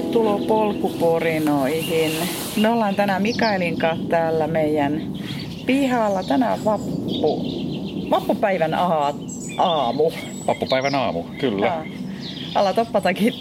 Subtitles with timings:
[0.00, 2.12] tervetuloa polkuporinoihin.
[2.56, 5.12] Me ollaan tänään Mikaelin kanssa täällä meidän
[5.66, 6.22] pihalla.
[6.22, 7.44] Tänään vappu,
[8.10, 9.14] vappupäivän aa,
[9.58, 10.10] aamu.
[10.46, 11.66] Vappupäivän aamu, kyllä.
[11.66, 11.84] Ja.
[12.54, 13.34] Alla toppatakin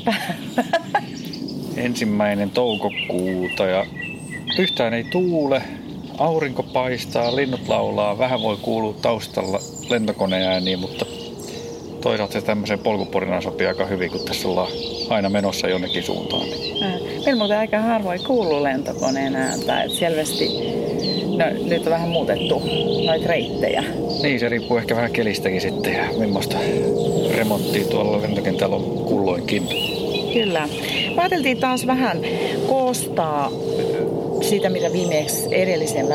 [1.78, 3.86] Ensimmäinen toukokuuta ja
[4.60, 5.62] yhtään ei tuule.
[6.18, 11.06] Aurinko paistaa, linnut laulaa, vähän voi kuulua taustalla lentokoneääniä, mutta
[12.02, 14.72] toisaalta se tämmöiseen polkuporinaan sopii aika hyvin, kun tässä ollaan
[15.10, 16.48] aina menossa jonnekin suuntaan.
[17.26, 20.50] Meillä muuten aika harvoin kuuluu lentokoneen ääntä, että selvästi
[21.38, 22.62] no, nyt on vähän muutettu
[23.06, 23.84] noita reittejä.
[24.24, 26.58] Niin, se riippuu ehkä vähän kelistäkin sitten ja millaista
[27.36, 29.64] remonttia tuolla lentokentällä on kulloinkin.
[30.34, 30.70] Kyllä.
[31.16, 32.22] Pääteltiin taas vähän
[32.68, 33.52] koostaa
[34.42, 36.08] siitä, mitä viimeksi edellisen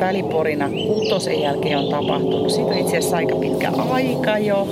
[0.00, 2.50] väliporina kutosen jälkeen on tapahtunut.
[2.50, 4.68] Siitä on itse asiassa aika pitkä aika jo.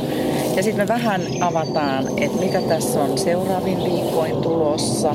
[0.56, 5.14] Ja sitten me vähän avataan, että mitä tässä on seuraavin viikkoin tulossa.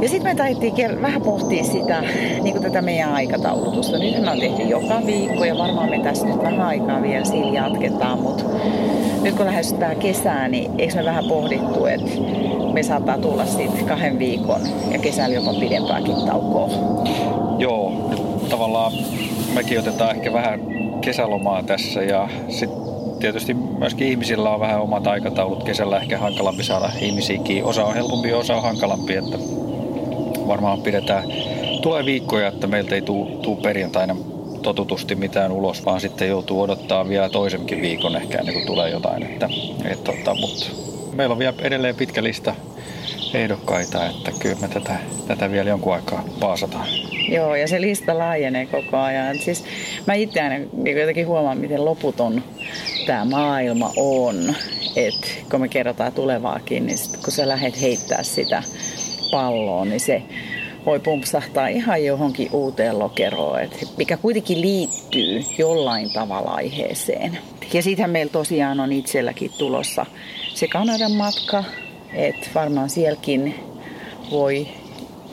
[0.00, 2.02] Ja sitten me taidettiin vähän pohtia sitä,
[2.42, 3.98] niin kuin tätä meidän aikataulutusta.
[3.98, 7.52] Nyt me on tehty joka viikko ja varmaan me tässä nyt vähän aikaa vielä sillä
[7.52, 8.44] jatketaan, mutta
[9.22, 12.10] nyt kun lähestytään kesää, niin eikö me vähän pohdittu, että
[12.72, 14.60] me saattaa tulla sitten kahden viikon
[14.90, 16.68] ja kesällä jopa pidempääkin taukoa.
[17.58, 17.92] Joo,
[18.48, 18.92] tavallaan
[19.54, 20.60] mekin otetaan ehkä vähän
[21.00, 22.89] kesälomaa tässä ja sitten
[23.20, 25.64] tietysti myöskin ihmisillä on vähän omat aikataulut.
[25.64, 27.64] Kesällä ehkä hankalampi saada ihmisiäkin.
[27.64, 29.16] Osa on helpompi, osa on hankalampi.
[29.16, 29.38] Että
[30.46, 31.24] varmaan pidetään,
[31.82, 34.16] tulee viikkoja, että meiltä ei tule perjantaina
[34.62, 39.22] totutusti mitään ulos, vaan sitten joutuu odottaa vielä toisenkin viikon ehkä ennen kuin tulee jotain.
[39.22, 39.48] Että,
[39.84, 40.66] et, tota, mutta
[41.14, 42.54] meillä on vielä edelleen pitkä lista
[43.34, 46.86] ehdokkaita, että kyllä me tätä, tätä vielä jonkun aikaa paasataan.
[47.28, 49.38] Joo, ja se lista laajenee koko ajan.
[49.38, 49.64] Siis
[50.06, 52.42] mä itse aina niin jotenkin huomaan, miten loputon
[53.06, 54.54] tämä maailma on.
[54.96, 58.62] että kun me kerrotaan tulevaakin, niin sit, kun sä lähdet heittää sitä
[59.30, 60.22] palloa, niin se
[60.86, 67.38] voi pumpsahtaa ihan johonkin uuteen lokeroon, et mikä kuitenkin liittyy jollain tavalla aiheeseen.
[67.72, 70.06] Ja siitähän meillä tosiaan on itselläkin tulossa
[70.54, 71.64] se Kanadan matka,
[72.14, 73.54] että varmaan sielläkin
[74.30, 74.68] voi,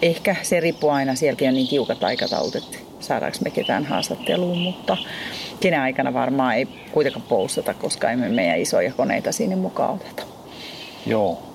[0.01, 4.97] ehkä se riippuu aina, sielläkin on niin tiukat aikataulut, että saadaanko me ketään haastatteluun, mutta
[5.61, 10.23] sinä aikana varmaan ei kuitenkaan poustata, koska emme meidän isoja koneita sinne mukaan oteta.
[11.05, 11.46] Joo.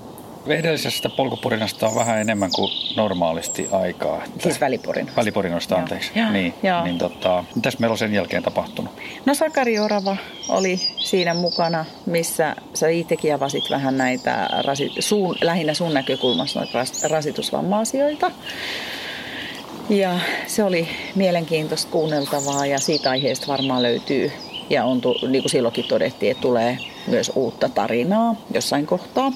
[0.46, 4.24] Edellisestä polkupurinasta on vähän enemmän kuin normaalisti aikaa.
[4.24, 5.20] Että siis välipurinasta.
[5.20, 6.10] Välipurinasta, anteeksi.
[6.14, 6.30] Joo.
[6.30, 6.84] Niin, Joo.
[6.84, 8.92] niin tota, mitäs meillä on sen jälkeen tapahtunut?
[9.26, 10.16] No Sakari Orava
[10.48, 16.84] oli siinä mukana, missä sä itsekin avasit vähän näitä, rasi, suun, lähinnä sun näkökulmasta noita
[17.08, 18.30] rasitusvamma-asioita.
[19.90, 24.32] Ja se oli mielenkiintoista kuunneltavaa ja siitä aiheesta varmaan löytyy
[24.70, 29.32] ja on, niin kuin silloinkin todettiin, että tulee myös uutta tarinaa jossain kohtaa.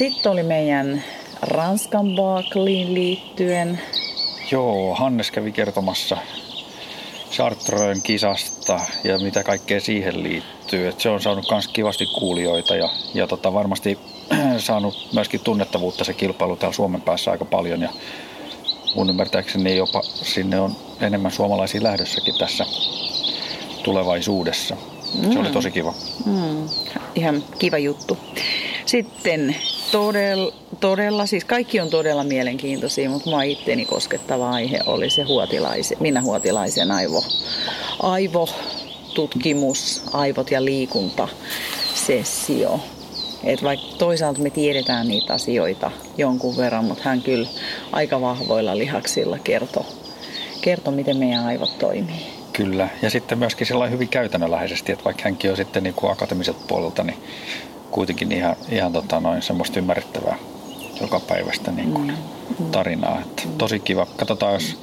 [0.00, 1.04] Sitten oli meidän
[1.42, 3.80] Ranskan Barkliin liittyen.
[4.50, 6.16] Joo, Hannes kävi kertomassa
[7.30, 10.88] Chartreux kisasta ja mitä kaikkea siihen liittyy.
[10.88, 13.98] Et se on saanut myös kivasti kuulijoita ja, ja tota, varmasti
[14.58, 17.82] saanut myöskin tunnettavuutta se kilpailu täällä Suomen päässä aika paljon.
[17.82, 17.90] Ja
[18.94, 22.66] mun ymmärtääkseni jopa sinne on enemmän suomalaisia lähdössäkin tässä
[23.82, 24.76] tulevaisuudessa.
[25.22, 25.40] Se mm.
[25.40, 25.94] oli tosi kiva.
[26.26, 26.68] Mm.
[27.14, 28.18] Ihan kiva juttu.
[28.86, 29.56] Sitten
[29.92, 35.98] todella, todella, siis kaikki on todella mielenkiintoisia, mutta mua itteeni koskettava aihe oli se huotilaisen,
[36.00, 37.24] Minä Huotilaisen aivo,
[38.02, 41.28] aivotutkimus, aivot ja liikunta
[41.94, 42.80] sessio.
[43.44, 47.48] Et vaikka toisaalta me tiedetään niitä asioita jonkun verran, mutta hän kyllä
[47.92, 49.84] aika vahvoilla lihaksilla kertoi,
[50.60, 52.26] kertoi miten meidän aivot toimii.
[52.52, 56.60] Kyllä, ja sitten myöskin sellainen hyvin käytännönläheisesti, että vaikka hänkin on sitten niin kuin akatemiselta
[56.68, 57.18] puolelta, niin
[57.90, 60.36] kuitenkin ihan, ihan tota noin semmoista ymmärrettävää
[61.00, 62.14] joka päivästä niin kuin
[62.58, 62.70] mm.
[62.70, 63.20] tarinaa.
[63.20, 64.06] Että tosi kiva.
[64.16, 64.78] Katsotaan, jos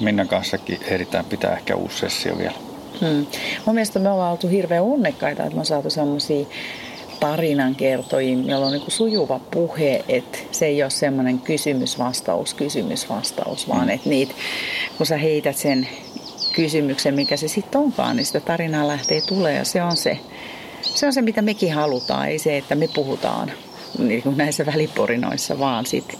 [0.00, 2.54] Minnan kanssakin ehditään pitää ehkä uusi sessio vielä.
[3.00, 3.26] Hmm.
[3.66, 6.46] Mun mielestä me ollaan oltu hirveän onnekkaita, että me on saatu semmoisia
[7.20, 13.90] tarinankertojia, joilla on niin sujuva puhe, että se ei ole semmoinen kysymys-vastaus, kysymys-vastaus, vaan mm.
[13.90, 14.34] että niitä,
[14.98, 15.88] kun sä heität sen
[16.52, 20.18] kysymyksen, mikä se sitten onkaan, niin sitä tarinaa lähtee tulee ja se on se,
[20.94, 23.52] se on se, mitä mekin halutaan, ei se, että me puhutaan
[23.98, 26.18] niin kuin näissä väliporinoissa, vaan sit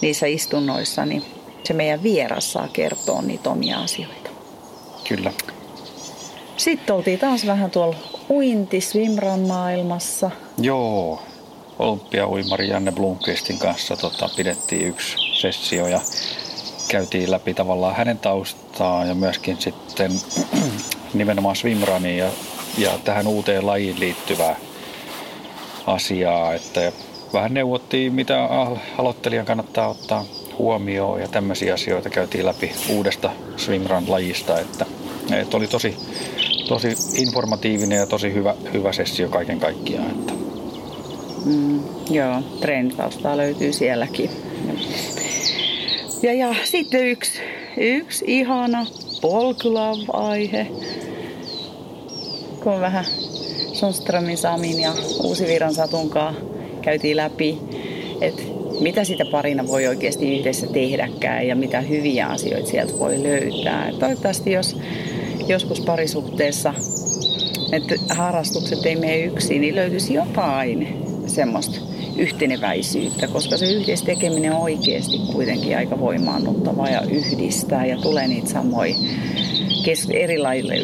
[0.00, 1.24] niissä istunnoissa, niin
[1.64, 4.30] se meidän vieras saa kertoa niitä omia asioita.
[5.08, 5.32] Kyllä.
[6.56, 7.96] Sitten oltiin taas vähän tuolla
[8.30, 10.30] uinti swimran maailmassa.
[10.58, 11.22] Joo,
[11.78, 16.00] olympiauimari Janne Blomqvistin kanssa tota, pidettiin yksi sessio ja
[16.88, 20.12] käytiin läpi tavallaan hänen taustaa ja myöskin sitten
[21.14, 22.30] nimenomaan swimrania ja,
[22.78, 24.56] ja tähän uuteen lajiin liittyvää
[25.86, 26.92] asiaa, että
[27.32, 28.48] vähän neuvottiin, mitä
[28.98, 30.24] aloittelijan kannattaa ottaa
[30.58, 34.86] huomioon ja tämmöisiä asioita käytiin läpi uudesta swimrun-lajista, että,
[35.40, 35.96] että oli tosi,
[36.68, 40.10] tosi informatiivinen ja tosi hyvä, hyvä sessio kaiken kaikkiaan.
[40.10, 40.32] Että.
[41.44, 41.80] Mm,
[42.10, 44.30] joo, treenitaustaa löytyy sielläkin.
[46.22, 47.40] Ja, ja sitten yksi,
[47.76, 48.86] yksi ihana
[49.20, 50.66] polkulav-aihe,
[52.62, 53.04] kun vähän
[53.72, 54.92] Sundströmin Samin ja
[55.24, 56.34] Uusi Viran Satunkaa
[56.82, 57.58] käytiin läpi,
[58.20, 58.42] että
[58.80, 63.88] mitä sitä parina voi oikeasti yhdessä tehdäkään ja mitä hyviä asioita sieltä voi löytää.
[63.88, 64.76] Et toivottavasti jos
[65.48, 66.74] joskus parisuhteessa
[67.72, 71.76] että harrastukset ei mene yksin, niin löytyisi jotain semmoista
[72.16, 78.48] yhteneväisyyttä, koska se yhdessä tekeminen on oikeasti kuitenkin aika voimaannuttavaa ja yhdistää ja tulee niitä
[78.48, 78.94] samoja
[79.84, 80.74] kes- erilaisia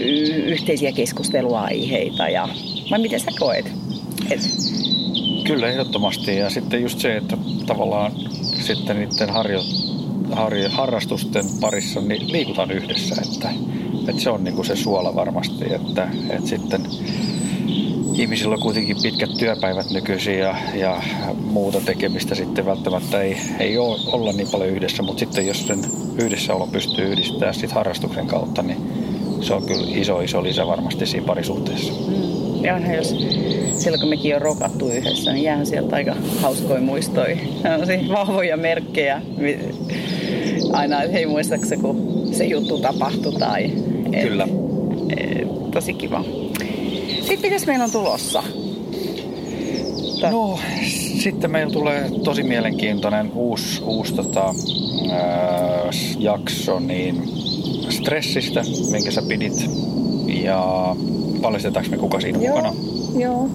[0.46, 2.28] yhteisiä keskusteluaiheita.
[2.28, 2.48] Ja,
[2.90, 3.72] vai miten sä koet?
[4.30, 4.40] Et...
[5.46, 6.36] Kyllä, ehdottomasti.
[6.36, 7.36] Ja sitten just se, että
[7.66, 8.12] tavallaan
[8.60, 9.60] sitten niiden harjo,
[10.32, 13.14] harjo, harrastusten parissa niin liikutaan yhdessä.
[13.22, 13.50] Että,
[14.08, 16.82] että se on niin kuin se suola varmasti, että, että sitten
[18.18, 21.02] ihmisillä on kuitenkin pitkät työpäivät nykyisin ja, ja
[21.34, 25.80] muuta tekemistä sitten välttämättä ei, ei ole, olla niin paljon yhdessä, mutta sitten jos sen
[26.22, 28.78] yhdessäolo pystyy yhdistämään sit harrastuksen kautta, niin
[29.40, 31.92] se on kyllä iso iso lisä varmasti siinä parisuhteessa.
[31.92, 32.64] Mm.
[32.64, 33.14] Ja onhan jos
[33.76, 37.36] silloin kun mekin on rokattu yhdessä, niin jäähän sieltä aika hauskoja muistoja.
[38.12, 39.22] vahvoja merkkejä
[40.72, 43.72] aina, että hei muistatko se, kun se juttu tapahtui tai...
[44.12, 44.48] Et, Kyllä.
[45.16, 46.24] Et, tosi kiva.
[47.28, 48.42] Sitten mitäs meillä on tulossa?
[50.20, 50.30] Tää.
[50.30, 50.58] No,
[51.18, 54.54] sitten meillä tulee tosi mielenkiintoinen uusi, uusi tota,
[55.10, 57.22] ää, jakso niin
[57.90, 59.70] stressistä, minkä sä pidit.
[60.26, 60.96] Ja
[61.42, 62.56] paljastetaanko me kuka siinä Joo.
[62.56, 62.74] mukana?
[63.18, 63.50] Joo.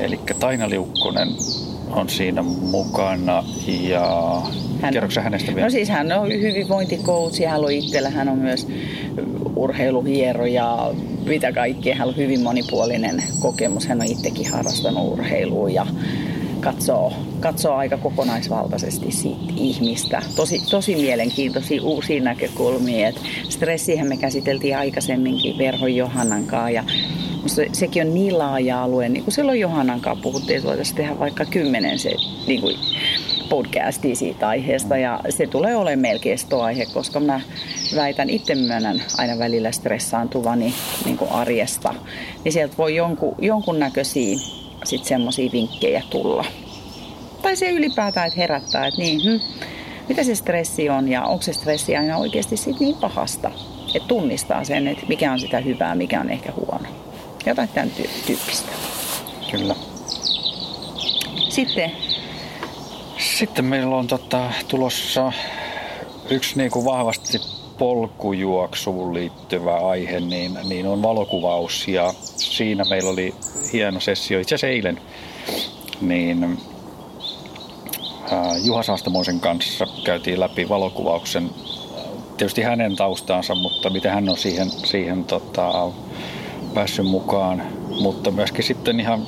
[0.00, 1.28] Eli Taina Liukkonen
[1.90, 4.40] on siinä mukana ja
[4.80, 5.66] hän, kerroksä hänestä vielä?
[5.66, 8.66] No siis hän on hyvinvointikoutsi, hän on itsellä, hän on myös
[9.56, 10.94] urheiluhiero ja
[11.26, 11.94] mitä kaikkea.
[11.94, 13.86] Hän on hyvin monipuolinen kokemus.
[13.86, 15.86] Hän on itsekin harrastanut urheilua ja
[16.60, 20.22] katsoo, katsoo aika kokonaisvaltaisesti siitä ihmistä.
[20.36, 23.08] Tosi, tosi mielenkiintoisia uusia näkökulmia.
[23.08, 26.84] Et stressihän me käsiteltiin aikaisemminkin Verhon Johannan kanssa ja
[27.46, 31.18] se, sekin on niin laaja alue, niin kuin silloin Johannan kanssa puhuttiin, että voitaisiin tehdä
[31.18, 32.12] vaikka kymmenen se,
[32.46, 32.76] niin kuin
[33.48, 37.40] podcastia siitä aiheesta ja se tulee olemaan melkein aihe, koska mä
[37.96, 40.74] väitän itse myönnän aina välillä stressaantuvani
[41.04, 41.94] niin kuin arjesta,
[42.44, 44.36] niin sieltä voi jonkun, jonkunnäköisiä
[44.84, 46.44] sitten semmoisia vinkkejä tulla.
[47.42, 49.64] Tai se ylipäätään, että herättää, että niin, hm,
[50.08, 53.50] mitä se stressi on ja onko se stressi aina oikeasti sit niin pahasta.
[53.94, 56.88] Että tunnistaa sen, että mikä on sitä hyvää, mikä on ehkä huono.
[57.46, 57.90] Jotain tämän
[58.26, 58.72] tyyppistä.
[59.50, 59.74] Kyllä.
[61.48, 61.92] Sitten
[63.38, 65.32] sitten meillä on tota, tulossa
[66.30, 67.38] yksi niin kuin vahvasti
[67.78, 71.88] polkujuoksuun liittyvä aihe, niin, niin on valokuvaus.
[71.88, 73.34] Ja siinä meillä oli
[73.72, 75.00] hieno sessio itse asiassa eilen.
[76.00, 76.58] Niin
[78.30, 81.50] ää, Juha Saastamoisen kanssa käytiin läpi valokuvauksen
[82.36, 85.90] tietysti hänen taustaansa, mutta miten hän on siihen, siihen tota,
[86.74, 87.62] päässyt mukaan.
[88.00, 89.26] Mutta myöskin sitten ihan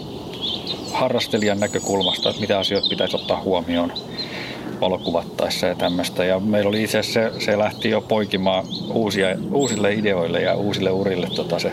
[0.94, 3.92] harrastelijan näkökulmasta, että mitä asioita pitäisi ottaa huomioon
[4.80, 6.24] valokuvattaessa ja tämmöistä.
[6.24, 11.28] Ja meillä oli itse asiassa, se, lähti jo poikimaan uusia, uusille ideoille ja uusille urille
[11.36, 11.72] tota se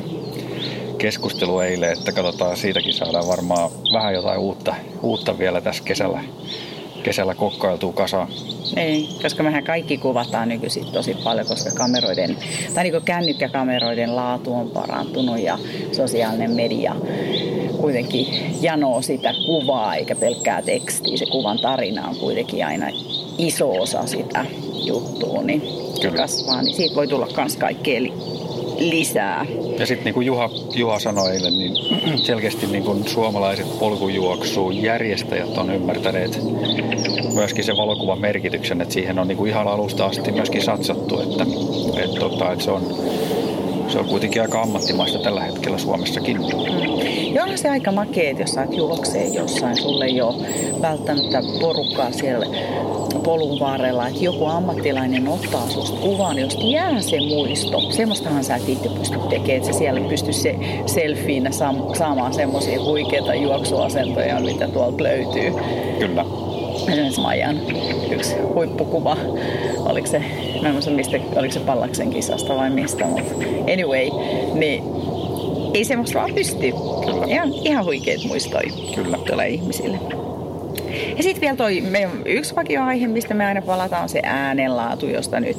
[0.98, 6.24] keskustelu eilen, että katsotaan siitäkin saadaan varmaan vähän jotain uutta, uutta vielä tässä kesällä,
[7.04, 8.28] kesällä kokkailtuu kasaan.
[8.76, 12.38] Ei, koska mehän kaikki kuvataan nykyisin tosi paljon, koska kameroiden,
[12.76, 15.60] tai niin kännykkäkameroiden laatu on parantunut ja
[15.92, 16.96] sosiaalinen media
[17.82, 18.28] kuitenkin
[18.62, 21.18] janoo sitä kuvaa eikä pelkkää tekstiä.
[21.18, 22.88] Se kuvan tarina on kuitenkin aina
[23.38, 24.46] iso osa sitä
[24.86, 25.62] juttua, niin
[26.02, 26.18] Kyllä.
[26.18, 28.00] kasvaa, niin siitä voi tulla myös kaikkea
[28.90, 29.46] lisää.
[29.80, 31.74] Ja sitten niin kuin Juha, Juha sanoi eilen, niin
[32.18, 36.40] selkeästi niin kuin suomalaiset polkujuoksuun järjestäjät on ymmärtäneet
[37.34, 41.46] myöskin se valokuvan merkityksen, että siihen on niin kuin ihan alusta asti myöskin satsattu, että,
[42.04, 42.96] että, tota, että se on
[43.92, 46.38] se on kuitenkin aika ammattimaista tällä hetkellä Suomessakin.
[46.38, 47.36] Mm.
[47.36, 49.78] Joo, on se aika makea, jos saat juokseen jossain.
[49.78, 50.48] Sulle ei ole
[50.82, 52.46] välttämättä porukkaa siellä
[53.24, 57.82] polun varrella, että joku ammattilainen ottaa susta kuvan, josta jää se muisto.
[57.92, 61.52] Semmoistahan sä et itse pysty tekemään, että sä siellä pysty se selfiinä
[61.98, 65.54] saamaan semmoisia huikeita juoksuasentoja, mitä tuolta löytyy.
[66.00, 66.26] Kyllä
[66.88, 67.60] esimerkiksi Majan
[68.12, 69.18] yksi huippukuva.
[69.86, 70.20] Oliko se,
[70.62, 73.34] mä en muista mistä, oliko se Pallaksen kisasta vai mistä, mutta
[73.74, 74.10] anyway,
[74.54, 74.84] niin
[75.74, 76.74] ei semmoista vaan pysty.
[77.06, 77.26] Kyllä.
[77.28, 78.64] Ihan, ihan huikeet muistoi
[78.96, 79.18] Kyllä.
[79.30, 80.00] tulee ihmisille.
[81.18, 85.40] Ja sitten vielä toi me, yksi vakioaihe, mistä me aina palataan, on se äänenlaatu, josta
[85.40, 85.58] nyt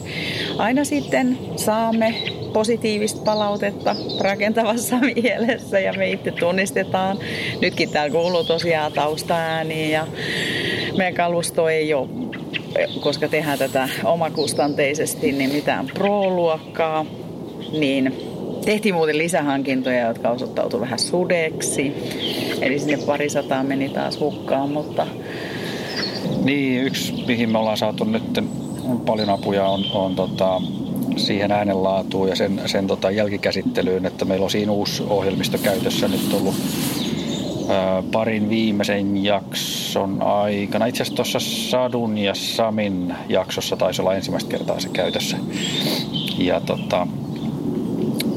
[0.59, 2.14] aina sitten saamme
[2.52, 7.19] positiivista palautetta rakentavassa mielessä ja me itse tunnistetaan.
[7.61, 10.07] Nytkin täällä kuuluu tosiaan taustaääniä ja
[10.97, 12.09] meidän kalusto ei ole
[13.00, 17.07] koska tehdään tätä omakustanteisesti, niin mitään pro-luokkaa,
[17.73, 18.32] niin
[18.64, 21.92] tehtiin muuten lisähankintoja, jotka osoittautui vähän sudeksi.
[22.61, 25.07] Eli sinne pari sataa meni taas hukkaan, mutta...
[26.45, 28.38] Niin, yksi mihin me ollaan saatu nyt
[29.07, 30.61] paljon apuja on, on tota,
[31.16, 36.33] siihen äänenlaatuun ja sen, sen tota jälkikäsittelyyn, että meillä on siinä uusi ohjelmisto käytössä nyt
[36.33, 36.54] ollut
[37.69, 40.87] ää, parin viimeisen jakson aikana.
[40.87, 45.37] Itse asiassa tuossa Sadun ja Samin jaksossa taisi olla ensimmäistä kertaa se käytössä.
[46.38, 47.07] Ja tota,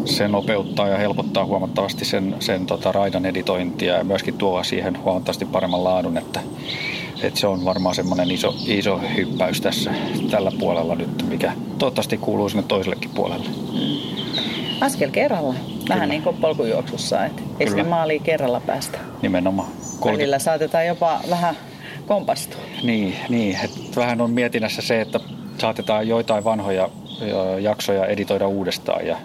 [0.05, 5.45] se nopeuttaa ja helpottaa huomattavasti sen, sen tota, raidan editointia ja myöskin tuo siihen huomattavasti
[5.45, 6.39] paremman laadun, että,
[7.23, 9.93] että se on varmaan semmoinen iso, iso hyppäys tässä
[10.31, 13.49] tällä puolella nyt, mikä toivottavasti kuuluu sinne toisellekin puolelle.
[14.81, 16.05] Askel kerralla, vähän Kyllä.
[16.05, 18.97] niin kuin polkujuoksussa, että ei sinne maaliin kerralla päästä.
[19.21, 19.67] Nimenomaan.
[19.67, 20.11] 30...
[20.11, 21.55] Välillä saatetaan jopa vähän
[22.05, 22.61] kompastua.
[22.83, 25.19] Niin, niin että vähän on mietinnässä se, että
[25.57, 26.89] saatetaan joitain vanhoja
[27.59, 29.17] jaksoja editoida uudestaan ja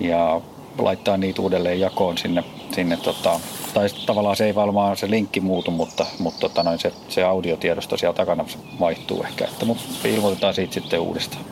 [0.00, 0.40] ja
[0.78, 3.40] laittaa niitä uudelleen jakoon sinne, sinne tota,
[3.74, 7.96] tai tavallaan se ei varmaan se linkki muutu, mutta, mutta tota noin, se, se audiotiedosto
[7.96, 8.44] siellä takana
[8.80, 11.44] vaihtuu ehkä, että, mutta ilmoitetaan siitä sitten uudestaan.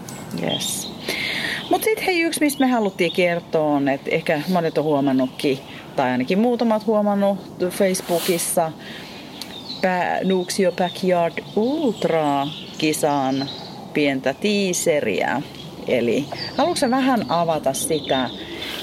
[0.42, 0.92] Yes.
[1.70, 5.58] Mutta sitten hei, yksi mistä me haluttiin kertoa on, että ehkä monet on huomannutkin,
[5.96, 7.38] tai ainakin muutamat huomannut
[7.70, 8.72] Facebookissa,
[10.24, 13.48] Nuuksio Backyard Ultra-kisan
[13.92, 15.42] pientä tiiseriä.
[15.88, 16.24] Eli
[16.56, 18.30] haluatko vähän avata sitä,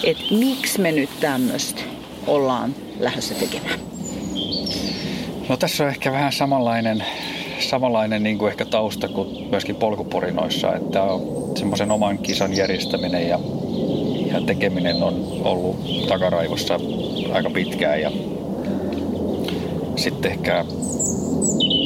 [0.04, 1.82] että miksi me nyt tämmöistä
[2.28, 3.80] ollaan lähdössä tekemään?
[5.50, 7.04] No tässä on ehkä vähän samanlainen,
[7.60, 11.02] samanlainen niin kuin ehkä tausta kuin myöskin polkuporinoissa, että
[11.56, 13.40] semmoisen oman kisan järjestäminen ja,
[14.32, 16.80] ja tekeminen on ollut takaraivossa
[17.34, 18.12] aika pitkään ja
[19.96, 20.66] sitten ehkä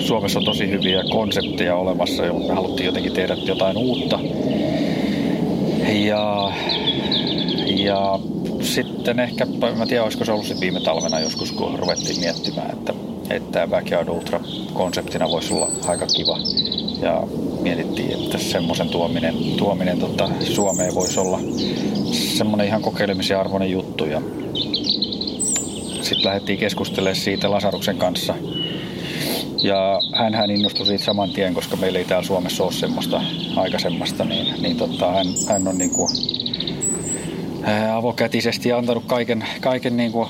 [0.06, 4.20] Suomessa on tosi hyviä konsepteja olemassa, ja me haluttiin jotenkin tehdä jotain uutta.
[5.94, 6.52] Ja,
[7.66, 8.20] ja
[8.62, 12.94] sitten ehkä, mä tiedän olisiko se ollut viime talvena joskus, kun ruvettiin miettimään, että,
[13.30, 14.40] että Backyard Ultra
[14.74, 16.38] konseptina voisi olla aika kiva.
[17.02, 17.24] Ja
[17.62, 21.40] mietittiin, että semmoisen tuominen, tuominen tota, Suomeen voisi olla
[22.38, 24.06] semmoinen ihan kokeilemisen arvoinen juttu.
[24.06, 24.22] Ja
[26.02, 28.34] sitten lähdettiin keskustelemaan siitä Lasaruksen kanssa–
[29.62, 33.22] ja hän innostui siitä saman tien, koska meillä ei täällä Suomessa ole semmoista
[33.56, 36.10] aikaisemmasta, niin, niin tota, hän, hän on niin kuin,
[37.94, 40.30] avokätisesti antanut kaiken, kaiken niin kuin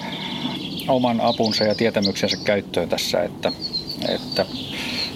[0.87, 3.51] oman apunsa ja tietämyksensä käyttöön tässä, että,
[4.09, 4.45] että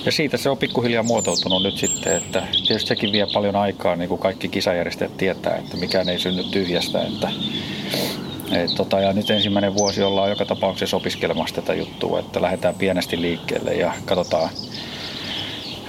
[0.06, 4.10] ja siitä se on pikkuhiljaa muotoutunut nyt sitten, että tietysti sekin vie paljon aikaa, niin
[4.10, 7.32] kuin kaikki kisajärjestäjät tietää, että mikään ei synny tyhjästä, että
[8.56, 13.22] et tota, ja nyt ensimmäinen vuosi ollaan joka tapauksessa opiskelemassa tätä juttua, että lähdetään pienesti
[13.22, 14.50] liikkeelle ja katsotaan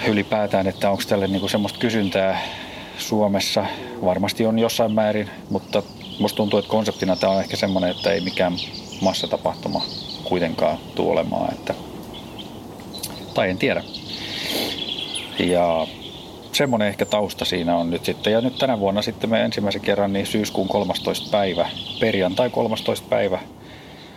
[0.08, 2.40] ylipäätään, että onko tälle niinku semmoista kysyntää
[2.98, 3.66] Suomessa.
[4.04, 5.82] Varmasti on jossain määrin, mutta
[6.18, 8.52] musta tuntuu, että konseptina tämä on ehkä semmoinen, että ei mikään
[9.00, 9.84] massatapahtuma
[10.24, 11.54] kuitenkaan tule olemaan.
[11.54, 11.74] Että,
[13.34, 13.84] tai en tiedä.
[15.38, 15.86] Ja
[16.54, 18.32] semmoinen ehkä tausta siinä on nyt sitten.
[18.32, 21.30] Ja nyt tänä vuonna sitten me ensimmäisen kerran niin syyskuun 13.
[21.30, 21.68] päivä,
[22.00, 23.06] perjantai 13.
[23.10, 23.38] päivä.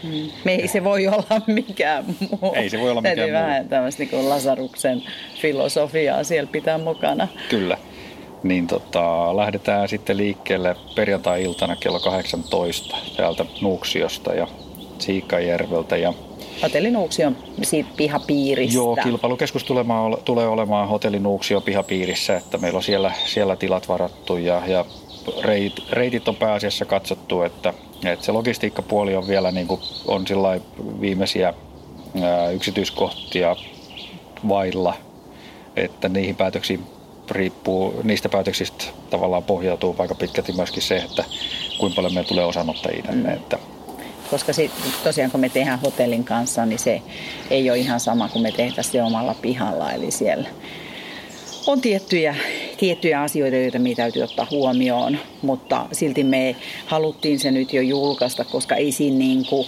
[0.04, 0.30] Mm.
[0.44, 2.06] Me ei se voi olla mikään
[2.42, 2.54] muu.
[2.56, 3.44] Ei se voi olla mikään Täytyy muu.
[3.44, 5.04] vähän tämmöistä niin Lasaruksen
[5.42, 7.28] filosofiaa siellä pitää mukana.
[7.50, 7.78] Kyllä.
[8.44, 14.48] Niin tota, lähdetään sitten liikkeelle perjantai-iltana kello 18 täältä Nuuksiosta ja
[15.00, 16.14] Siikajärveltä ja
[16.64, 17.32] Hotelli Nuuksio
[17.64, 18.76] siitä pihapiiristä.
[18.76, 19.66] Joo, kilpailukeskus
[20.26, 24.86] tulee olemaan Hotelli Nuuksio pihapiirissä, että meillä on siellä, siellä tilat varattu ja, ja
[25.42, 27.74] reit, reitit on pääasiassa katsottu, että,
[28.06, 30.26] että se logistiikkapuoli on vielä niin kuin, on
[31.02, 31.54] viimeisiä
[32.22, 33.56] ää, yksityiskohtia
[34.48, 34.94] vailla,
[35.76, 36.84] että niihin päätöksiin
[37.32, 41.24] riippuu, niistä päätöksistä tavallaan pohjautuu aika pitkälti myöskin se, että
[41.78, 43.36] kuinka paljon meillä tulee osanottajia tänne, mm.
[43.36, 43.60] että
[44.30, 44.72] koska sit,
[45.04, 47.02] tosiaan kun me tehdään hotellin kanssa, niin se
[47.50, 49.92] ei ole ihan sama kuin me tehtäisiin omalla pihalla.
[49.92, 50.50] Eli siellä
[51.68, 52.36] on tiettyjä,
[52.78, 56.56] tiettyjä asioita, joita me täytyy ottaa huomioon, mutta silti me
[56.86, 59.68] haluttiin se nyt jo julkaista, koska ei siinä niin kuin,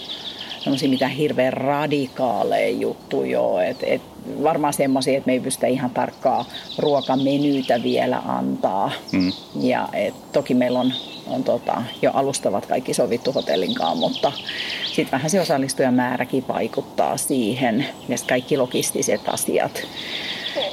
[0.88, 3.68] mitään hirveän radikaaleja juttuja ole.
[3.68, 4.02] Et, et
[4.42, 6.44] varmaan semmoisia, että me ei pystytä ihan tarkkaa
[6.78, 8.92] ruokamenyytä vielä antaa.
[9.12, 9.32] Mm.
[9.60, 10.92] Ja et, toki meillä on,
[11.26, 14.32] on tota, jo alustavat kaikki sovittu hotellinkaan, mutta
[14.86, 19.82] sitten vähän se osallistujamääräkin vaikuttaa siihen ja kaikki logistiset asiat.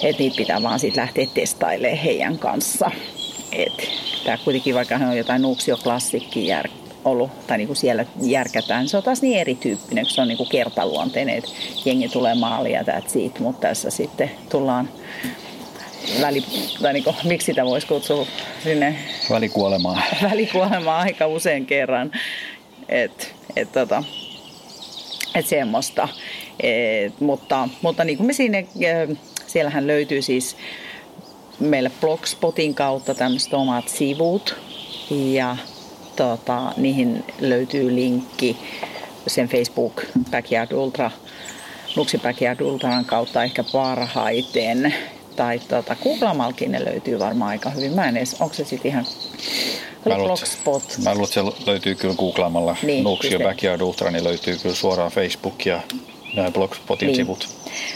[0.03, 2.91] Että niitä pitää vaan sitten lähteä testailemaan heidän kanssa.
[4.25, 6.69] Tämä kuitenkin, vaikka hän on jotain Nuuksio-klassikki jär,
[7.05, 10.37] ollut, tai niin kuin siellä järkätään, se on taas niin erityyppinen, kun se on niin
[10.37, 11.49] kuin kertaluonteinen, että
[11.85, 14.89] jengi tulee maaliin ja it, mutta tässä sitten tullaan
[16.21, 16.43] väli,
[16.81, 18.27] tai niin kuin, miksi sitä voisi kutsua
[18.63, 18.95] sinne?
[19.29, 20.03] Välikuolemaan.
[20.31, 22.11] Välikuolemaan aika usein kerran.
[22.89, 24.03] Et, et, tota,
[25.35, 26.07] et semmoista.
[26.59, 28.63] Et, mutta, mutta niin kuin me siinä,
[29.47, 30.57] siellähän löytyy siis
[31.59, 34.55] meille Blogspotin kautta tämmöiset omat sivut
[35.09, 35.57] ja
[36.17, 38.57] tota, niihin löytyy linkki
[39.27, 41.11] sen Facebook Backyard Ultra,
[41.95, 44.93] Luxi Backyard Ultran kautta ehkä parhaiten.
[45.35, 47.93] Tai tota, googlamalkin ne löytyy varmaan aika hyvin.
[47.93, 49.05] Mä en edes, onko se sitten ihan
[50.05, 50.83] Mä Blogspot.
[51.03, 55.11] Mä luulen, että se löytyy kyllä googlaamalla niin, Nuuksio Backyard Ultra, niin löytyy kyllä suoraan
[55.11, 55.81] Facebook ja
[56.35, 57.15] nämä Blogspotin niin.
[57.15, 57.49] sivut.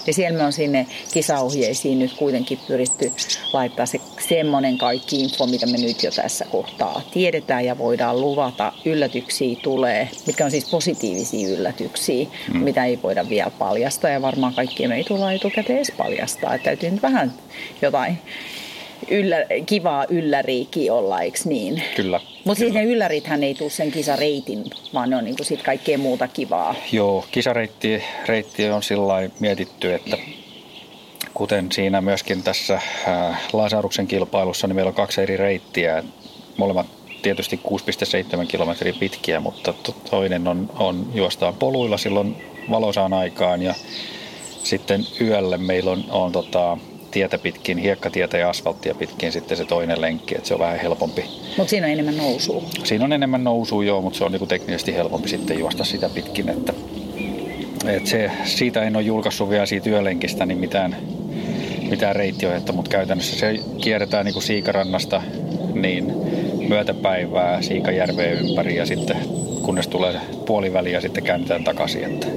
[0.06, 3.12] Niin siellä me on sinne kisaohjeisiin nyt kuitenkin pyritty
[3.54, 8.74] laittaa se semmoinen kaikki info, mitä me nyt jo tässä kohtaa tiedetään ja voidaan luvata.
[8.86, 12.60] Yllätyksiä tulee, mitkä on siis positiivisia yllätyksiä, mm.
[12.60, 16.56] mitä ei voida vielä paljastaa ja varmaan kaikkia me ei tulla etukäteen edes paljastaa.
[16.56, 17.34] Että täytyy nyt vähän
[17.82, 18.18] jotain
[19.10, 21.84] yllä, kivaa ylläriikin olla, eikö niin?
[21.96, 22.20] Kyllä.
[22.46, 26.28] Mutta siis ne yllärithän ei tule sen kisareitin, vaan ne on niinku sit kaikkea muuta
[26.28, 26.76] kivaa.
[26.92, 30.18] Joo, kisareitti reitti on sillä mietitty, että
[31.34, 32.74] kuten siinä myöskin tässä
[33.08, 36.04] äh, Lasaruksen kilpailussa, niin meillä on kaksi eri reittiä.
[36.58, 36.88] Molemmat
[37.22, 37.60] tietysti
[38.40, 39.74] 6,7 kilometriä pitkiä, mutta
[40.10, 42.36] toinen on, on juostaan poluilla silloin
[42.70, 43.76] valosaan aikaan ja
[44.64, 46.78] sitten yölle meillä on, on tota,
[47.12, 51.26] tietä pitkin, hiekkatietä ja asfalttia pitkin sitten se toinen lenkki, että se on vähän helpompi.
[51.58, 52.64] Mutta siinä on enemmän nousua.
[52.84, 56.50] Siinä on enemmän nousua joo, mutta se on niinku teknisesti helpompi sitten juosta sitä pitkin,
[56.50, 56.74] että,
[57.88, 60.96] että se, siitä en ole julkaissut vielä siitä yölenkistä niin mitään,
[61.90, 65.22] mitään reittiohjetta, mutta käytännössä se kierretään niin kuin Siikarannasta
[65.74, 66.14] niin
[66.68, 69.18] myötäpäivää Siikajärveen ympäri ja sitten
[69.62, 70.14] kunnes tulee
[70.46, 72.04] puoliväli ja sitten käännetään takaisin.
[72.04, 72.28] Että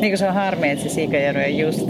[0.00, 1.86] niin kuin se on harmi, että se Siikajärvi on just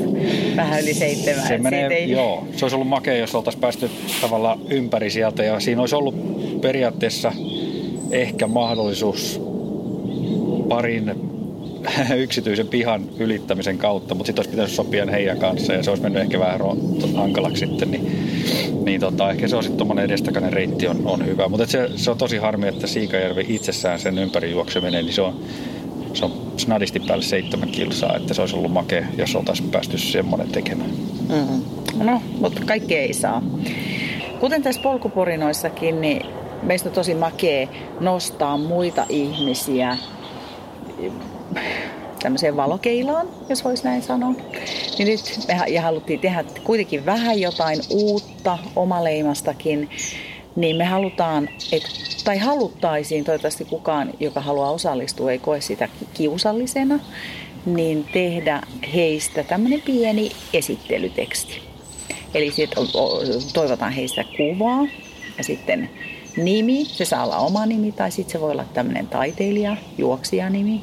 [0.57, 1.49] vähän yli seitsemän.
[1.49, 2.11] Se menee, ei...
[2.11, 2.47] joo.
[2.57, 3.91] Se olisi ollut makea, jos oltaisiin päästy
[4.21, 6.15] tavallaan ympäri sieltä ja siinä olisi ollut
[6.61, 7.33] periaatteessa
[8.11, 9.41] ehkä mahdollisuus
[10.69, 11.15] parin
[12.17, 16.23] yksityisen pihan ylittämisen kautta, mutta sitten olisi pitänyt sopia heidän kanssa ja se olisi mennyt
[16.23, 16.61] ehkä vähän
[17.15, 18.07] hankalaksi sitten, niin,
[18.85, 21.49] niin tota, ehkä se on sitten tuommoinen edestakainen reitti on, on hyvä.
[21.49, 25.41] Mutta se, se, on tosi harmi, että Siikajärvi itsessään sen ympäri juokseminen, niin se on,
[26.15, 30.49] se on snadisti päälle seitsemän kilsaa, että se olisi ollut makea, jos oltaisiin päästy semmoinen
[30.49, 30.91] tekemään.
[31.29, 31.63] Mm.
[32.05, 33.43] No, mutta kaikki ei saa.
[34.41, 36.27] Kuten tässä polkuporinoissakin, niin
[36.63, 37.69] meistä on tosi makea
[38.01, 39.97] nostaa muita ihmisiä
[42.23, 44.33] tämmöiseen valokeilaan, jos voisi näin sanoa.
[44.99, 49.91] Niin nyt me haluttiin tehdä kuitenkin vähän jotain uutta, omaleimastakin,
[50.59, 51.83] niin me halutaan, et,
[52.25, 56.99] tai haluttaisiin, toivottavasti kukaan, joka haluaa osallistua, ei koe sitä kiusallisena,
[57.67, 58.63] niin tehdä
[58.95, 61.63] heistä tämmöinen pieni esittelyteksti.
[62.35, 62.85] Eli sitten
[63.53, 64.87] toivotaan heistä kuvaa
[65.39, 65.91] ja sitten
[66.37, 70.83] nimi, se saa olla oma nimi tai sitten se voi olla tämmöinen taiteilija, juoksijanimi,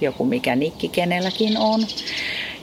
[0.00, 1.80] joku mikä nikki kenelläkin on.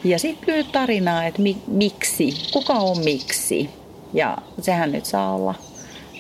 [0.04, 3.69] Ja sitten lyhyt tarinaa, että mi, miksi, kuka on miksi.
[4.13, 5.56] Ja sehän nyt saa olla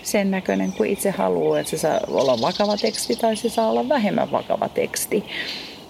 [0.03, 3.89] sen näköinen kuin itse haluaa, että se saa olla vakava teksti tai se saa olla
[3.89, 5.23] vähemmän vakava teksti.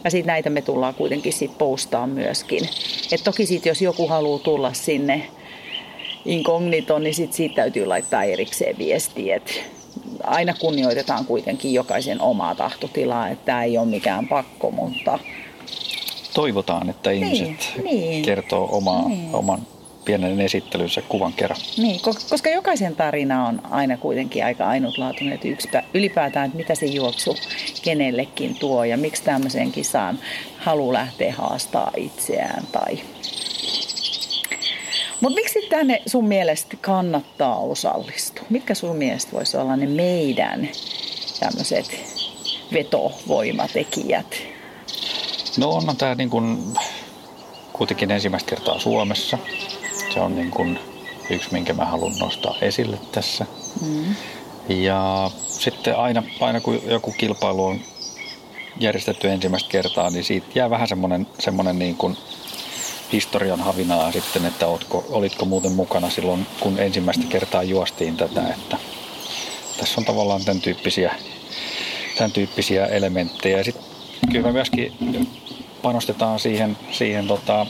[0.04, 2.69] Ja sitten näitä me tullaan kuitenkin sit postaa myöskin.
[3.12, 5.28] Et toki sitten jos joku haluaa tulla sinne
[6.26, 9.32] inkognitoon, niin sit siitä täytyy laittaa erikseen viesti.
[9.32, 9.63] Et
[10.24, 15.19] aina kunnioitetaan kuitenkin jokaisen omaa tahtotilaa, että tämä ei ole mikään pakko, mutta...
[16.34, 19.30] Toivotaan, että ihmiset niin, niin, kertoo omaa, niin.
[19.36, 19.62] oman
[20.05, 21.59] pienen esittelynsä kuvan kerran.
[21.77, 26.85] Niin, koska jokaisen tarina on aina kuitenkin aika ainutlaatuinen, että yksipä, ylipäätään, että mitä se
[26.85, 27.37] juoksu
[27.81, 30.19] kenellekin tuo ja miksi tämmöiseen kisaan
[30.57, 32.99] haluaa lähteä haastaa itseään tai
[35.21, 38.43] mutta miksi tänne sun mielestä kannattaa osallistua?
[38.49, 40.69] Mitkä sun mielestä voisi olla ne meidän
[41.39, 42.03] tämmöiset
[42.73, 44.41] vetovoimatekijät?
[45.57, 46.73] No on tämä niin kun,
[47.73, 49.37] kuitenkin ensimmäistä kertaa Suomessa.
[50.13, 50.80] Se on niin kun
[51.30, 53.45] yksi, minkä mä haluan nostaa esille tässä.
[53.82, 54.15] Mm.
[54.69, 57.80] Ja sitten aina, aina kun joku kilpailu on
[58.80, 62.17] järjestetty ensimmäistä kertaa, niin siitä jää vähän semmoinen, semmoinen niin kuin
[63.12, 68.78] historian havinaa sitten, että ootko, olitko muuten mukana silloin, kun ensimmäistä kertaa juostiin tätä, että
[69.80, 71.15] tässä on tavallaan tämän tyyppisiä,
[72.17, 73.58] tämän tyyppisiä elementtejä.
[73.58, 73.84] Ja sitten
[74.32, 74.93] kyllä me myöskin
[75.82, 77.65] panostetaan siihen, siihen, tota,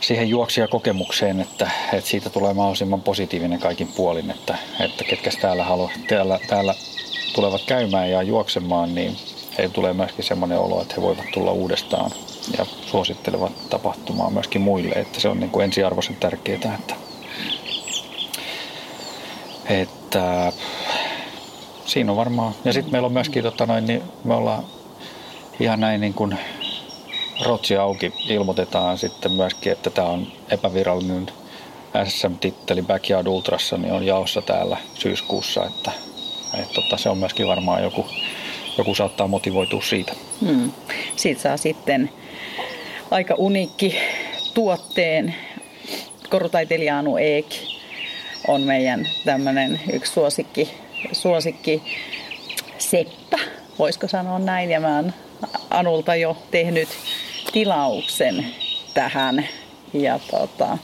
[0.00, 5.90] siihen juoksijakokemukseen, että, että siitä tulee mahdollisimman positiivinen kaikin puolin, että, että ketkä täällä, halu,
[6.08, 6.74] täällä, täällä
[7.34, 9.16] tulevat käymään ja juoksemaan, niin
[9.58, 12.10] heillä tulee myöskin semmoinen olo, että he voivat tulla uudestaan
[12.58, 16.94] ja suosittelevat tapahtumaa myöskin muille, että se on niin kuin ensiarvoisen tärkeää, että,
[19.68, 20.52] että
[21.86, 24.64] siinä on varmaan, ja sitten meillä on myöskin, tota noin, niin me ollaan
[25.60, 26.38] ihan näin niin kuin
[27.44, 31.26] rotsi auki ilmoitetaan sitten myöskin, että tämä on epävirallinen
[32.04, 35.90] SM-titteli Backyard Ultrassa, niin on jaossa täällä syyskuussa, että,
[36.54, 38.06] että tota, se on myöskin varmaan joku,
[38.78, 40.12] joku saattaa motivoitua siitä.
[40.40, 40.72] Hmm.
[41.16, 42.10] Siitä saa sitten
[43.10, 43.96] aika uniikki
[44.54, 45.34] tuotteen.
[46.30, 47.46] Korutaiteilija Anu Eek
[48.48, 50.70] on meidän tämmöinen yksi suosikki,
[51.12, 51.82] suosikki
[52.78, 53.38] seppä,
[53.78, 54.70] voisiko sanoa näin.
[54.70, 55.12] Ja mä oon
[55.70, 56.88] Anulta jo tehnyt
[57.56, 58.46] tilauksen
[58.94, 59.48] tähän.
[59.92, 60.78] Ja tota,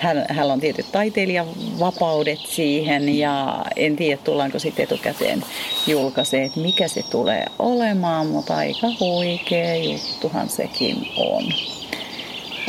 [0.00, 1.46] hän, hän on tietyt taiteilijan
[1.80, 5.44] vapaudet siihen ja en tiedä tullaanko sitten etukäteen
[5.86, 11.44] julkaisee, että mikä se tulee olemaan, mutta aika huikea juttuhan sekin on.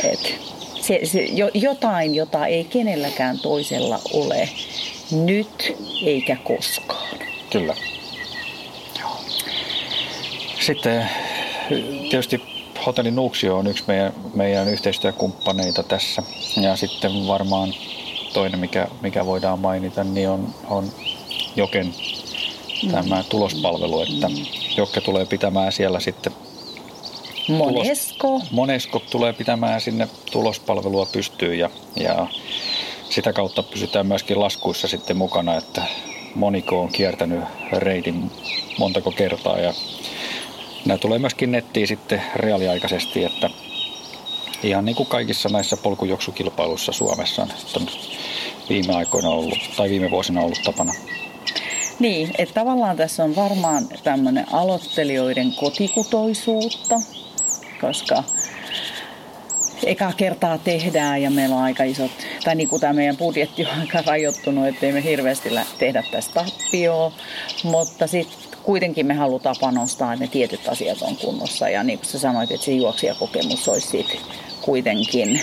[0.04, 0.40] Et
[0.80, 4.48] se, se, jo, jotain, jota ei kenelläkään toisella ole
[5.10, 7.18] nyt eikä koskaan.
[7.50, 7.74] Kyllä.
[10.60, 11.10] Sitten
[12.10, 16.22] tietysti Hotelli Nuuksio on yksi meidän, meidän yhteistyökumppaneita tässä.
[16.60, 17.74] Ja sitten varmaan
[18.32, 20.92] toinen, mikä, mikä voidaan mainita, niin on, on
[21.56, 21.94] Joken
[22.90, 24.30] tämä tulospalvelu, että
[24.76, 26.32] Jokke tulee pitämään siellä sitten
[27.48, 28.28] Monesko.
[28.28, 32.26] Tulos, Monesko tulee pitämään sinne tulospalvelua pystyyn ja, ja
[33.10, 35.82] sitä kautta pysytään myöskin laskuissa sitten mukana, että
[36.34, 38.30] Moniko on kiertänyt reitin
[38.78, 39.74] montako kertaa ja
[40.86, 43.50] Nämä tulee myöskin nettiin sitten reaaliaikaisesti, että
[44.62, 47.86] ihan niin kuin kaikissa näissä polkujuoksukilpailuissa Suomessa on
[48.68, 50.94] viime aikoina ollut, tai viime vuosina ollut tapana.
[51.98, 56.94] Niin, että tavallaan tässä on varmaan tämmöinen aloittelijoiden kotikutoisuutta,
[57.80, 58.24] koska
[59.82, 62.10] eka kertaa tehdään ja meillä on aika isot,
[62.44, 67.12] tai niin kuin tämä meidän budjetti on aika rajoittunut, ettei me hirveästi tehdä tästä tappioa,
[67.62, 71.68] mutta sitten kuitenkin me halutaan panostaa, että ne tietyt asiat on kunnossa.
[71.68, 74.20] Ja niin kuin sä sanoit, että se juoksijakokemus olisi sit
[74.60, 75.40] kuitenkin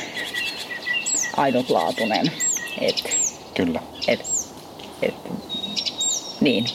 [1.38, 2.32] ainutlaatuinen.
[2.82, 3.04] Et,
[3.54, 3.80] Kyllä.
[4.08, 4.20] Et,
[5.02, 5.14] et,
[6.42, 6.66] niin,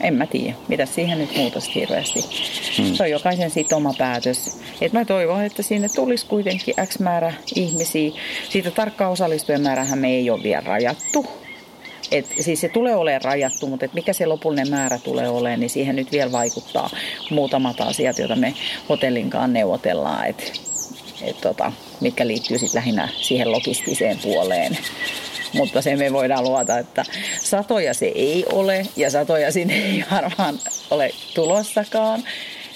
[0.00, 2.24] en mä tiedä, mitä siihen nyt muutos hirveästi.
[2.78, 2.94] Hmm.
[2.94, 4.60] Se on jokaisen siitä oma päätös.
[4.80, 8.10] Et mä toivon, että sinne tulisi kuitenkin X määrä ihmisiä.
[8.48, 11.26] Siitä tarkkaa osallistujamäärähän me ei ole vielä rajattu.
[12.12, 15.70] Et siis se tulee olemaan rajattu, mutta et mikä se lopullinen määrä tulee olemaan, niin
[15.70, 16.90] siihen nyt vielä vaikuttaa
[17.30, 18.54] muutamat asiat, joita me
[18.88, 20.52] hotellinkaan neuvotellaan, et,
[21.22, 24.78] et tota, mitkä liittyy sitten lähinnä siihen logistiseen puoleen.
[25.52, 27.04] Mutta se me voidaan luota, että
[27.40, 30.58] satoja se ei ole ja satoja sinne ei varmaan
[30.90, 32.24] ole tulossakaan.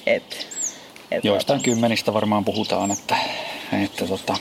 [0.06, 0.46] Et,
[1.10, 1.70] et Joistain tota...
[1.70, 3.16] kymmenistä varmaan puhutaan, että,
[3.84, 4.36] että tota,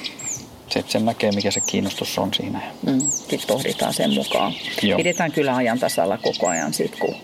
[0.71, 2.61] sitten sen näkee, mikä se kiinnostus on siinä.
[2.85, 4.53] Mm, sitten pohditaan sen mukaan.
[4.81, 4.97] Joo.
[4.97, 7.15] Pidetään kyllä ajan tasalla koko ajan sit, kun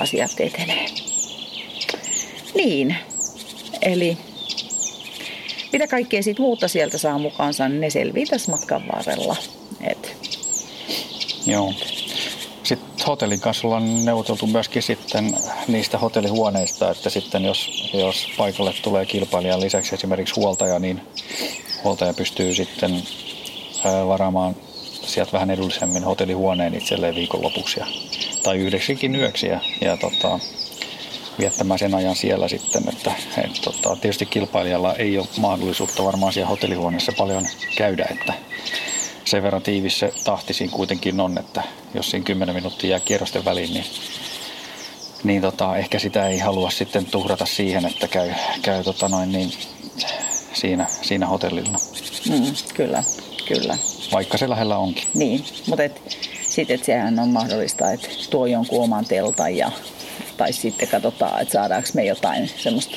[0.00, 0.86] asiat etenee.
[2.54, 2.96] Niin,
[3.82, 4.18] eli
[5.72, 9.36] mitä kaikkea sit muuta sieltä saa mukaansa, niin ne selvii tässä matkan varrella.
[9.80, 10.16] Et.
[11.46, 11.74] Joo.
[12.62, 15.36] Sitten hotellin kanssa ollaan neuvoteltu myöskin sitten
[15.68, 21.00] niistä hotellihuoneista, että sitten jos, jos paikalle tulee kilpailijan lisäksi esimerkiksi huoltaja, niin
[21.84, 23.02] huoltaja pystyy sitten
[24.06, 24.56] varaamaan
[25.02, 27.86] sieltä vähän edullisemmin hotellihuoneen itselleen viikonlopuksi ja,
[28.42, 30.38] tai yhdeksikin yöksi ja, ja tota,
[31.38, 32.88] viettämään sen ajan siellä sitten.
[32.88, 33.12] Että,
[33.44, 38.32] et, tota, tietysti kilpailijalla ei ole mahdollisuutta varmaan siellä hotellihuoneessa paljon käydä, että
[39.24, 41.62] sen verran tiivis se tahti siinä kuitenkin on, että
[41.94, 43.84] jos siinä 10 minuuttia jää kierrosten väliin, niin,
[45.24, 48.30] niin tota, ehkä sitä ei halua sitten tuhrata siihen, että käy,
[48.62, 49.52] käy tota noin niin
[50.52, 51.78] siinä, siinä hotellilla.
[52.30, 53.02] Mm, kyllä,
[53.48, 53.78] kyllä.
[54.12, 55.04] Vaikka se lähellä onkin.
[55.14, 56.16] Niin, mutta et,
[56.48, 59.70] sitten et sehän on mahdollista, että tuo jonkun oman teltan ja,
[60.36, 62.96] tai sitten katsotaan, että saadaanko me jotain semmoista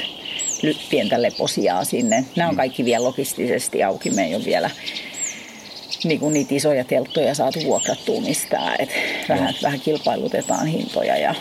[0.89, 2.25] pientä leposiaa sinne.
[2.35, 2.57] Nämä on mm.
[2.57, 4.09] kaikki vielä logistisesti auki.
[4.09, 4.69] Me ei ole vielä
[6.03, 8.75] niin kuin niitä isoja telttoja saatu vuokrattua mistään.
[8.79, 8.89] Et
[9.29, 11.35] vähän, vähän kilpailutetaan hintoja ja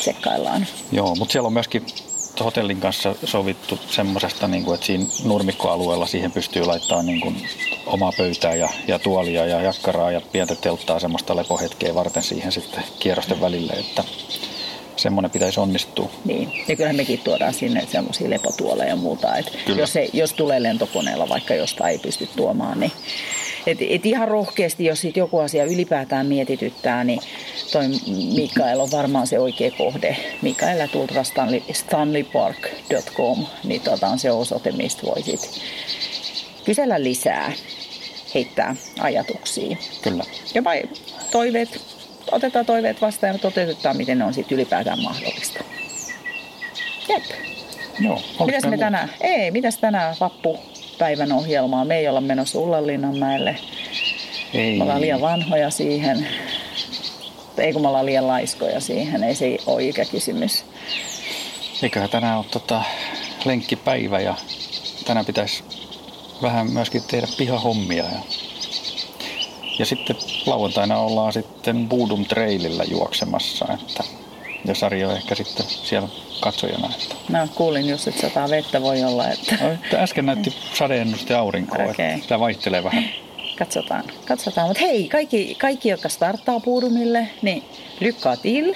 [0.00, 0.66] sekkaillaan.
[0.92, 1.86] Joo, mutta siellä on myöskin
[2.44, 7.48] hotellin kanssa sovittu semmoisesta, niin että siinä nurmikkoalueella siihen pystyy laittamaan niin kuin
[7.86, 12.84] omaa pöytää ja, ja tuolia ja jakkaraa ja pientä telttaa semmoista lepohetkeä varten siihen sitten
[12.98, 14.04] kierrosten välille, että
[14.96, 16.10] semmoinen pitäisi onnistua.
[16.24, 20.62] Niin, ja kyllähän mekin tuodaan sinne semmoisia lepotuoleja ja muuta, että jos, se, jos tulee
[20.62, 22.92] lentokoneella vaikka jostain ei pysty tuomaan, niin
[23.66, 27.20] et, et ihan rohkeasti, jos sit joku asia ylipäätään mietityttää, niin
[27.72, 27.84] toi
[28.34, 30.16] Mikael on varmaan se oikea kohde.
[30.42, 30.88] Mikael
[31.22, 35.40] Stanley, stanleypark.com, niin tota on se osoite, mistä voisit
[36.64, 37.52] kysellä lisää,
[38.34, 39.76] heittää ajatuksia.
[40.02, 40.24] Kyllä.
[40.54, 40.82] Ja vai
[41.30, 41.80] toiveet,
[42.32, 45.64] otetaan toiveet vastaan ja toteutetaan, miten ne on sitten ylipäätään mahdollista.
[47.08, 47.24] Jep.
[48.00, 49.10] Joo, mitäs me tänään?
[49.20, 50.58] Ei, mitäs tänään vappu
[50.98, 51.84] päivän ohjelmaa.
[51.84, 53.56] Me ei olla menossa Ullanlinnanmäelle.
[54.54, 54.76] Ei.
[54.76, 56.26] Me ollaan liian vanhoja siihen.
[57.58, 59.24] Ei kun me ollaan liian laiskoja siihen.
[59.24, 60.64] Ei se ole ikäkysymys.
[61.82, 62.82] Eiköhän tänään ole tota
[63.44, 64.34] lenkkipäivä ja
[65.04, 65.64] tänään pitäisi
[66.42, 68.04] vähän myöskin tehdä pihahommia.
[68.04, 68.20] Ja,
[69.78, 74.04] ja sitten lauantaina ollaan sitten Boodum Trailillä juoksemassa, että
[74.66, 76.08] ja Sari on ehkä sitten siellä
[76.40, 76.90] katsojana.
[76.94, 77.14] Että...
[77.28, 79.28] Mä kuulin just, että sataa vettä voi olla.
[79.30, 79.56] Että...
[79.62, 82.06] No, äsken näytti sadeennuste aurinkoa, okay.
[82.06, 83.04] että tämä vaihtelee vähän.
[83.58, 84.68] Katsotaan, katsotaan.
[84.68, 87.64] Mutta hei, kaikki, kaikki, jotka starttaa puudumille, niin
[88.00, 88.74] lykkaa til.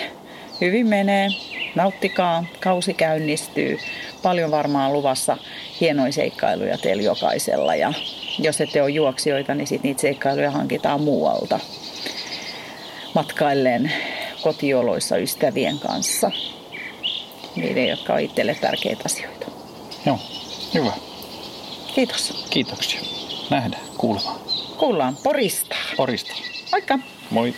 [0.60, 1.28] Hyvin menee,
[1.74, 3.78] nauttikaa, kausi käynnistyy.
[4.22, 5.36] Paljon varmaan luvassa
[5.80, 7.74] hienoja seikkailuja teillä jokaisella.
[7.74, 7.92] Ja
[8.38, 11.60] jos ette ole juoksijoita, niin sit niitä seikkailuja hankitaan muualta
[13.14, 13.92] matkailleen
[14.42, 16.30] kotioloissa ystävien kanssa.
[17.56, 19.46] Niiden, jotka on itselle tärkeitä asioita.
[20.06, 20.18] Joo,
[20.74, 20.92] hyvä.
[21.94, 22.46] Kiitos.
[22.50, 23.00] Kiitoksia.
[23.50, 24.40] Nähdään, kuullaan.
[24.76, 25.76] Kuullaan Porista.
[25.96, 26.32] Porista.
[26.72, 26.98] Moikka.
[27.30, 27.54] Moi.